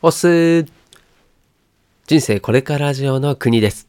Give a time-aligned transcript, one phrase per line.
[0.00, 0.64] おす
[2.06, 3.88] 人生これからラジオの国です。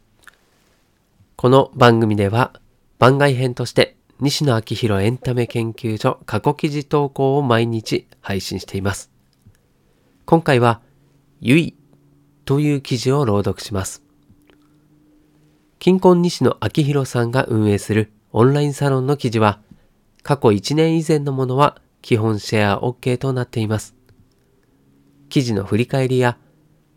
[1.36, 2.60] この番組では
[2.98, 9.12] 番外編として西野昭弘エンタメ研究所過去記事投稿を毎日配信しています。
[10.24, 10.80] 今回は
[11.40, 11.76] ゆい
[12.44, 14.02] という記事を朗読します。
[15.78, 19.60] 近婚西野昭弘さんが運営するオンラインサロンの記事は
[20.24, 23.99] 過去1年以前のものは基本シェア OK となっています。
[25.30, 26.36] 記事の振り返りや、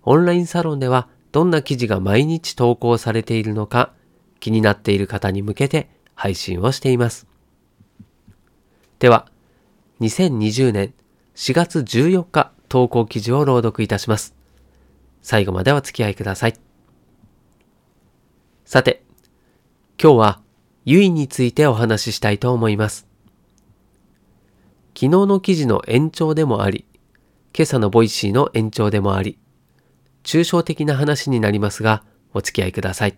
[0.02, 3.94] オンラインサロンではどんな記事が毎日投稿されているのか
[4.42, 7.28] 気になっている方に向けて配信をしています。
[9.00, 9.30] では、
[10.02, 10.94] 2020年
[11.36, 14.36] 4月14日投稿記事を朗読いたします。
[15.22, 16.54] 最後までお付き合いください。
[18.66, 19.04] さて、
[20.02, 20.42] 今日は
[20.86, 23.08] ゆいについてお話ししたいと思います。
[24.96, 26.86] 昨日の記事の延長でもあり、
[27.56, 29.38] 今朝のボイシーの延長でもあり、
[30.24, 32.04] 抽象的な話になりますが、
[32.34, 33.18] お付き合いください。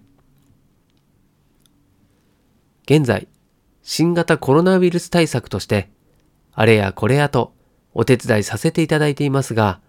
[2.84, 3.30] 現在、
[3.82, 5.90] 新型コロナウイルス対策として、
[6.52, 7.54] あれやこれやと
[7.94, 9.80] お手伝いさせていただいていますが、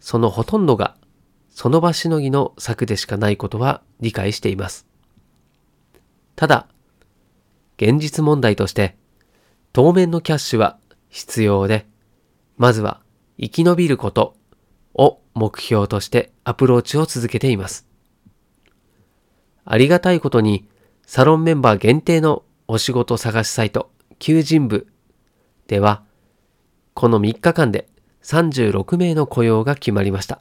[0.00, 0.96] そのほとんどが
[1.50, 4.86] その場しのぎの策でしかないことは理解しています。
[6.34, 6.66] ただ、
[7.76, 8.96] 現実問題として、
[9.74, 10.78] 当面のキャッシュは
[11.10, 11.86] 必要で、
[12.56, 13.01] まずは
[13.40, 14.36] 生き延びること
[14.94, 17.86] を目標としてアプローチを続けています。
[19.64, 20.68] ありがたいことに、
[21.06, 24.86] サロンメンバー限定のお仕事探しサイト、求人部
[25.66, 26.02] では、
[26.94, 27.86] この3日間で
[28.22, 30.40] 36名の雇用が決まりました。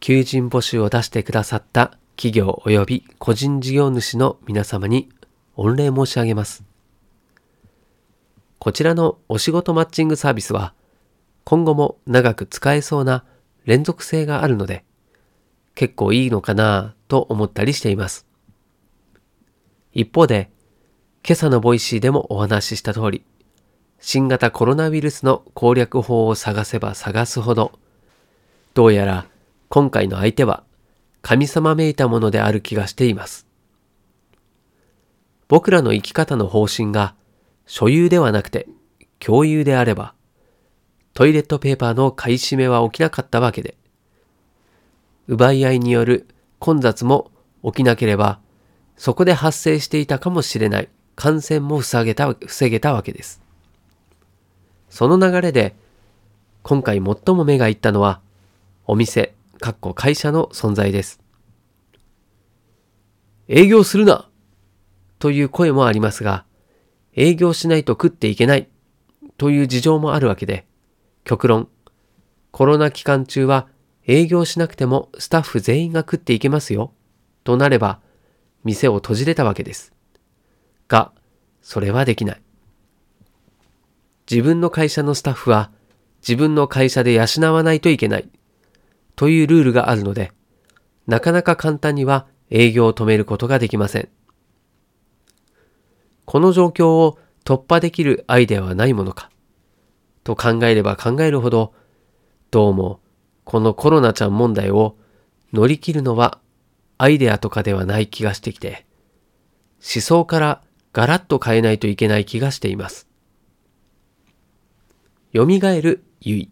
[0.00, 5.10] 求人募集を出してくださった企業及び個人事業主の皆様に
[5.56, 6.64] 御礼申し上げます。
[8.58, 10.74] こちらのお仕事マッチングサービスは、
[11.44, 13.24] 今後も長く使えそうな
[13.64, 14.84] 連続性があるので、
[15.74, 18.26] 結構いいのかなぁと思ったりしています。
[19.92, 20.50] 一方で、
[21.26, 23.24] 今朝のボイシーでもお話しした通り、
[23.98, 27.72] 新型コロナウイルスの攻略法を探せば探すほど、
[28.72, 29.26] どうやら
[29.68, 30.64] 今回の相手は
[31.22, 33.46] 神様めいたものである気がしています。
[35.48, 37.14] 僕らの生き方の方針が
[37.66, 38.68] 所有ではなくて
[39.18, 40.14] 共有であれば、
[41.14, 43.76] トイレットペーパーの買い占めは起きなかったわけで、
[45.26, 46.26] 奪い合いによる
[46.58, 47.30] 混雑も
[47.64, 48.40] 起きなければ、
[48.96, 53.42] そこで発生していたかもしれない感染も防げた防げたわけです。
[54.88, 55.74] その流れで、
[56.62, 58.20] 今回最も目がいったのは、
[58.86, 61.20] お店、かっこ会社の存在です。
[63.48, 64.28] 営業するな
[65.18, 66.44] という声もありますが、
[67.14, 68.68] 営業しないと食っていけない
[69.36, 70.66] という事情もあるわけで、
[71.24, 71.68] 極論、
[72.50, 73.68] コロナ期間中は
[74.06, 76.92] 営業しなくてもスタッフ全員が食っていけますよ
[77.44, 78.00] となれば、
[78.64, 79.92] 店を閉じれたわけです。
[80.88, 81.12] が、
[81.62, 82.42] それはできない。
[84.30, 85.70] 自分の会社のスタッフは
[86.22, 88.28] 自分の会社で養わないといけない
[89.16, 90.32] というルールがあるので、
[91.06, 94.08] なかなか簡単には営業を止めることができません。
[96.24, 99.30] この状況を突破できるアイデアはないものか、
[100.24, 101.72] と考えれば考えるほど、
[102.50, 103.00] どうも
[103.44, 104.96] このコロナちゃん問題を
[105.52, 106.38] 乗り切るのは
[106.98, 108.86] アイデアとかではない気がしてきて、
[109.80, 113.08] 思想からガラッと変えないといけない気がしています。
[115.34, 116.50] 蘇るゆい。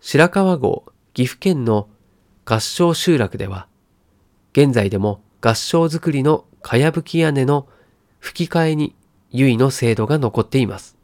[0.00, 1.88] 白川郷岐阜県の
[2.44, 3.66] 合掌集落では、
[4.52, 7.68] 現在でも合掌造りのかやぶき屋根の
[8.18, 8.94] 吹き替えに
[9.30, 10.95] ゆいの制度が残っています。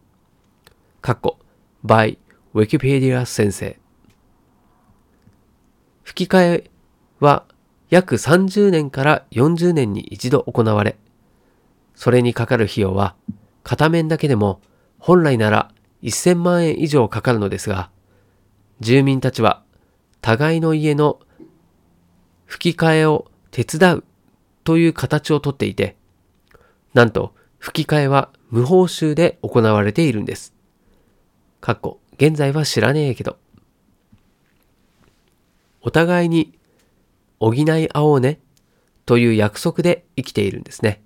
[1.02, 1.40] かっこ、
[1.84, 2.16] by
[2.54, 3.76] Wikipedia 先生。
[6.04, 6.70] 吹き替え
[7.18, 7.44] は
[7.90, 10.96] 約30年から40年に一度行われ、
[11.96, 13.16] それにかかる費用は
[13.64, 14.60] 片面だけでも
[15.00, 15.72] 本来なら
[16.04, 17.90] 1000万円以上かかるのですが、
[18.78, 19.64] 住民たちは
[20.20, 21.18] 互いの家の
[22.46, 24.04] 吹き替えを手伝う
[24.62, 25.96] という形をとっていて、
[26.94, 30.54] なんと吹き替えは無報酬で行われているんです。
[31.62, 33.38] かっこ、現在は知らねえけど。
[35.80, 36.58] お互いに
[37.38, 38.40] 補い合おうね
[39.06, 41.04] という約束で生きているんですね。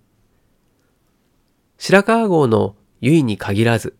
[1.76, 3.98] 白川郷の由比に限らず、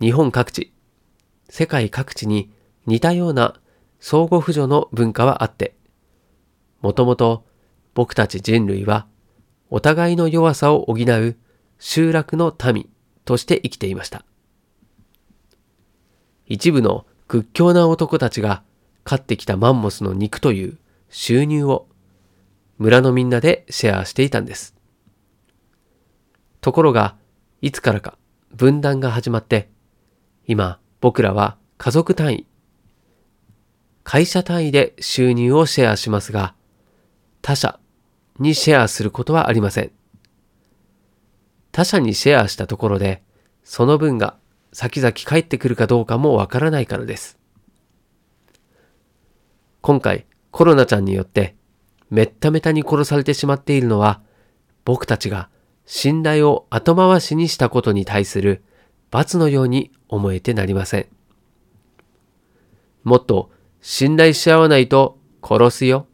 [0.00, 0.72] 日本各地、
[1.50, 2.50] 世界各地に
[2.86, 3.60] 似たような
[4.00, 5.76] 相互扶助の文化はあって、
[6.80, 7.44] もともと
[7.92, 9.06] 僕たち人類は
[9.68, 11.36] お互いの弱さを補う
[11.78, 12.88] 集落の民
[13.26, 14.24] として生きていました。
[16.46, 18.62] 一部の屈強な男たちが
[19.04, 21.86] 飼ってきたマンモスの肉という収入を
[22.78, 24.74] 村のみんなでシェアしていたんです。
[26.60, 27.16] ところが、
[27.60, 28.18] いつからか
[28.54, 29.68] 分断が始まって、
[30.46, 32.46] 今僕らは家族単位、
[34.02, 36.54] 会社単位で収入をシェアしますが、
[37.42, 37.78] 他社
[38.38, 39.92] にシェアすることはありません。
[41.72, 43.22] 他社にシェアしたところで、
[43.62, 44.36] その分が
[44.74, 47.38] 先々返ってくるかどうかもわからないからです。
[49.80, 51.54] 今回コロナちゃんによって
[52.10, 54.20] めっためたに殺されてしまっているのは
[54.84, 55.48] 僕たちが
[55.86, 58.64] 信頼を後回しにしたことに対する
[59.12, 61.06] 罰のように思えてなりません。
[63.04, 66.08] もっと信頼し合わないと殺すよ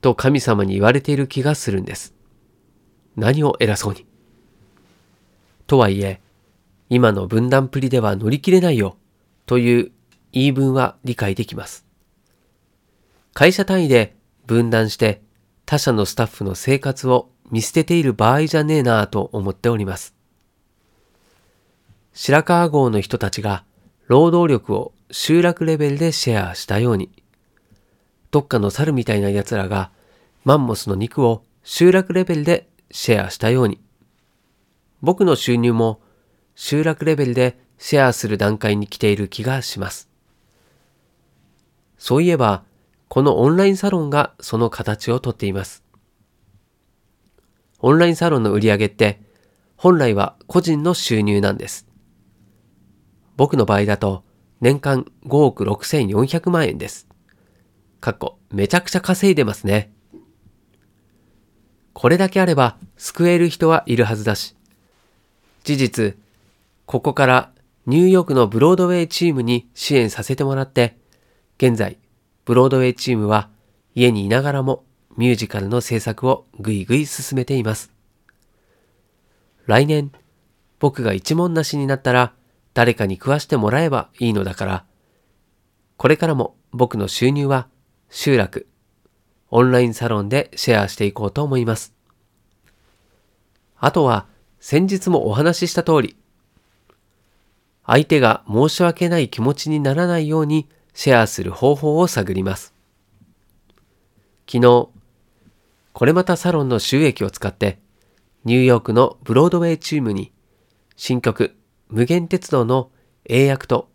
[0.00, 2.14] と神様に言われている気がするんです。
[3.14, 4.06] 何を偉そうに。
[5.66, 6.20] とはいえ、
[6.94, 8.96] 今の分断プリでは乗り切れないよ
[9.46, 9.90] という
[10.30, 11.84] 言い分は理解できます。
[13.32, 14.14] 会社単位で
[14.46, 15.20] 分断して
[15.66, 20.14] 他社のスタッフの生活を見捨てている場合じゃねえなぁと思っております。
[22.12, 23.64] 白川郷の人たちが
[24.06, 27.10] 労働力を集落レベルでシェアしたように、
[28.30, 29.90] どっかの猿みたいな奴らが
[30.44, 33.80] マンモスの肉を集落レベルでシェアしたように、
[35.02, 36.00] 僕の収入も
[36.54, 40.08] 集落レベルでシェアする段階に来ている気がします。
[41.98, 42.64] そういえば、
[43.08, 45.84] このオンラインサロンがその形をとっています。
[47.80, 49.20] オンラインサロンの売り上げって
[49.76, 51.86] 本来は個人の収入なんです。
[53.36, 54.24] 僕の場合だと
[54.60, 57.06] 年間5億6400万円です。
[58.00, 59.92] かっこめちゃくちゃ稼いでますね。
[61.92, 64.56] これだけあれば救える人はいるはずだし、
[65.62, 66.18] 事実、
[66.86, 67.52] ここから
[67.86, 70.98] ニューヨークのブロードウェイチームに支援させてもらって、
[71.58, 71.98] 現在
[72.44, 73.48] ブロードウェイチームは
[73.94, 74.84] 家にいながらも
[75.16, 77.90] ミュージカルの制作をぐいぐい進めています。
[79.66, 80.12] 来年、
[80.78, 82.34] 僕が一文なしになったら
[82.74, 84.84] 誰かに食わしてもらえばいいのだから、
[85.96, 87.68] これからも僕の収入は
[88.10, 88.66] 集落、
[89.50, 91.94] オンラインサロンでシェアしていこうと思います。
[93.78, 94.26] あとは
[94.60, 96.16] 先日もお話しした通り、
[97.86, 102.74] 相手が申し訳ない気持ちにならないようにシェアする方法を探ります。
[104.46, 104.88] 昨日、
[105.92, 107.78] これまたサロンの収益を使って、
[108.44, 110.32] ニューヨークのブロードウェイチームに、
[110.96, 111.56] 新曲、
[111.88, 112.90] 無限鉄道の
[113.26, 113.88] 英訳と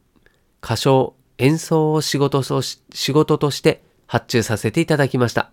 [0.64, 5.52] 歌唱、演奏を仕事とし仕事として発注させていただきました。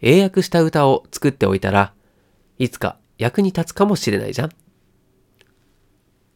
[0.00, 1.92] 英訳した歌を作っておいたら
[2.58, 4.50] いつか役に立つかもしれないじゃん。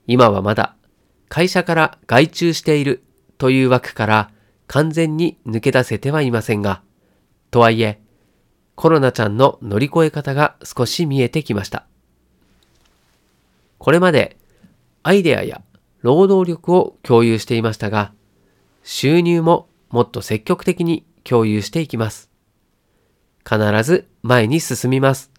[0.06, 0.76] 今はまだ
[1.28, 3.02] 会社から外注している
[3.38, 4.30] という枠から
[4.66, 6.82] 完全に抜け出せてはいませんが、
[7.50, 8.00] とはいえ、
[8.74, 11.86] コロナちゃんの乗り越え方が少し見えてきました。
[13.78, 14.36] これまで
[15.02, 15.62] アイデアや
[16.00, 18.12] 労働力を共有していましたが、
[18.82, 22.30] 収入ももっと積極的に共有していきます。
[23.48, 25.30] 必ず前に進みます。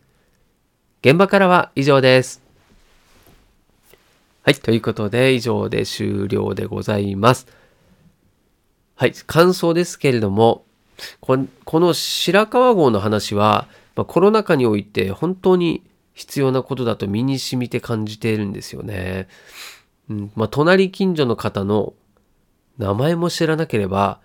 [1.02, 2.45] 現場からは以上です。
[4.46, 4.54] はい。
[4.54, 7.48] ということで、以上で終了でございます。
[8.94, 9.14] はい。
[9.26, 10.66] 感想ですけれども、
[11.20, 11.40] こ
[11.80, 15.82] の白川郷の話は、まあ、コロナ禍において本当に
[16.14, 19.30] 必要なことだと身に染みて感じているんですよね。
[20.12, 21.96] うんまあ、隣近所の方の
[22.78, 24.20] 名前も知らなければ、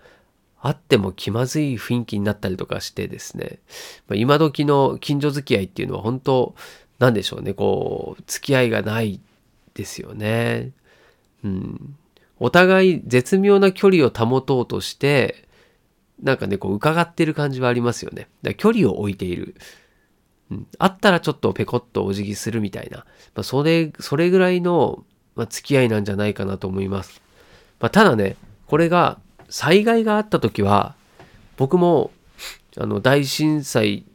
[0.61, 3.57] 会っても気まずい雰囲気になったりとかしてですね、
[4.07, 6.53] まあ、今時の近所付き合いっていうのは本当、
[6.99, 9.19] なんでしょうね、こう、付き合いがない
[9.73, 10.71] ですよね。
[11.43, 11.95] うん。
[12.39, 15.47] お互い絶妙な距離を保とうとして、
[16.21, 18.29] なんかね、こう伺ってる感じはありますよね。
[18.41, 19.55] だ距離を置いている。
[20.49, 20.67] うん。
[20.77, 22.99] あったらちょっとペコッとお辞儀するみたいな。
[22.99, 25.03] まあ、それ、それぐらいの、
[25.35, 27.21] まあ、付き合いなんじゃないかなと思います。
[27.79, 28.37] まあ、ただね、
[28.67, 30.95] これが災害があった時は、
[31.57, 32.11] 僕も、
[32.77, 34.05] あの、大震災、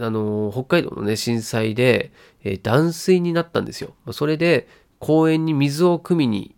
[0.00, 2.10] あの、北海道のね、震災で、
[2.44, 3.94] えー、断水になったんですよ。
[4.12, 4.68] それで、
[4.98, 6.54] 公園に水を汲みに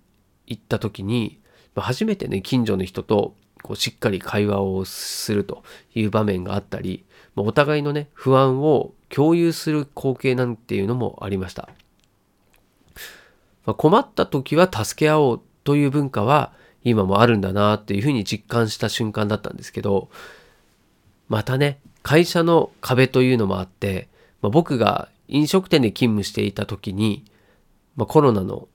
[0.46, 1.40] 行った時に、
[1.74, 5.62] 初めてね、近所の人とこうしっかり会話をすると
[5.94, 7.04] いう場面があったり、
[7.36, 11.68] お互いのね、不安を共有する光景なんていうのもありました。
[13.64, 16.52] まあ、困った時は助け合おうという文化は
[16.82, 20.08] 今もあるんだなっていうふうに実感した瞬間だったんですけど、
[21.28, 24.08] またね、会社の壁というのもあって、
[24.40, 27.24] まあ、僕が飲食店で勤務していた時に、
[27.98, 28.68] まあ、コロナの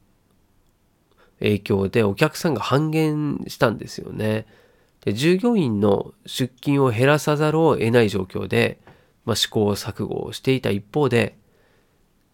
[1.39, 4.45] 影響でお客さんが半減したんですよね。
[5.05, 8.79] で従業員の出勤を減らさざるを得ない状況で、
[9.23, 11.37] まあ、試行錯誤をしていた一方で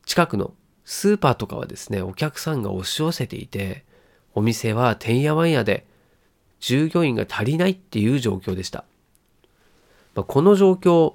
[0.05, 0.53] 近くの
[0.83, 3.85] スーパーとかはですねお客さんが押し寄せていて
[4.33, 5.85] お店はてんやわんやで
[6.59, 8.83] 従業員が足りないっていう状況でした、
[10.15, 11.13] まあ、この状況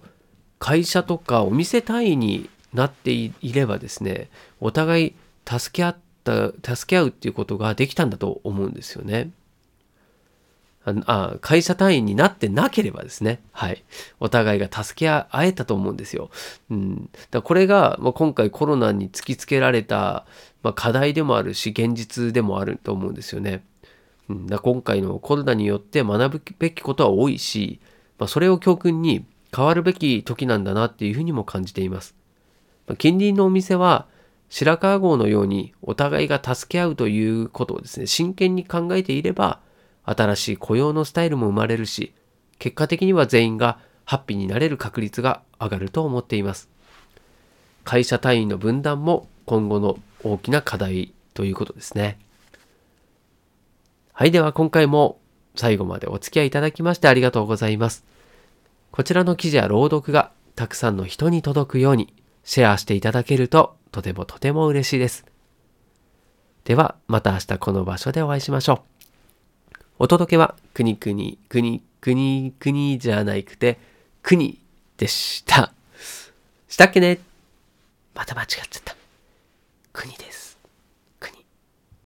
[0.60, 5.14] 会社とかお店単位になっていればですねお互い
[5.46, 9.30] 助け合った助け合うっていうことができたんだと思うんですよね。
[11.06, 13.82] あ会社単位になってなければですね、はい、
[14.20, 16.30] お互いが助け合えたと思うんですよ。
[16.70, 20.26] うん、だこれが、まあ、今回コロナに突きつけられた、
[20.62, 23.64] まあ、課題でもあるし現実でもあると思うんですよね。
[24.28, 27.80] うん、だ今回のコロナによって学ぶべきことは多いし、
[28.18, 29.24] まあ、それを教訓に
[29.56, 32.14] 変わるべき時なんだなっていうふうにも感じています。
[32.86, 34.06] ま、近隣のお店は
[34.48, 39.60] 白川郷のようにお互いが助け合うということをですね真剣に考えていれば
[40.04, 42.12] 新しい雇用のスタイルも生まれるし、
[42.58, 46.68] 結果的には全員がハッピーになれる確率が上がると思っています。
[47.84, 52.18] 会社単位の分断も今後の大きな課題ということですね。
[54.12, 55.18] はい、では今回も
[55.56, 58.04] 最後までお付き合いいただきましてありがとうございます。
[58.90, 62.12] こちらの記事や朗読がたくさんの人に届くように
[62.44, 65.24] シェアしていただけるととてもとても嬉しいです。
[66.64, 68.82] ではまた明日この場所でお会いしましょ
[69.72, 69.74] う。
[70.00, 73.78] お届けは、くにくに、くに、くに、くにじゃないくて、
[74.20, 74.60] くに
[74.96, 75.72] でした。
[76.66, 77.20] したっけね？
[78.16, 78.96] また間違っちゃった。
[79.92, 80.53] くにです。